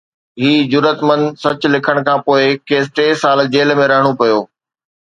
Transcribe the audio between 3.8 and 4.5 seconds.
۾ رهڻو پيو